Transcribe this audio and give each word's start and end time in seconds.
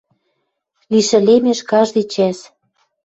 Лишӹлемеш 0.91 1.59
каждый 1.69 2.03
чӓс 2.13 2.39